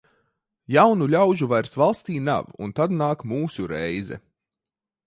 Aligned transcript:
Jaunu 0.75 1.07
ļaužu 1.15 1.49
vairs 1.51 1.77
valstī 1.83 2.17
nav, 2.31 2.51
un 2.69 2.75
tad 2.81 2.99
nāk 3.03 3.25
mūsu 3.35 3.71
reize. 3.75 4.21